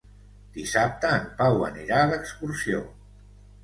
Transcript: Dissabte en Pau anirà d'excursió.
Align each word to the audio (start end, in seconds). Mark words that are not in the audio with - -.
Dissabte 0.55 1.13
en 1.19 1.29
Pau 1.43 1.63
anirà 1.69 2.03
d'excursió. 2.15 2.85